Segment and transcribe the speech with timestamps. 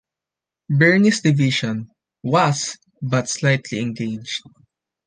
[0.67, 1.87] Birney's Division
[2.23, 4.41] was but slightly engaged.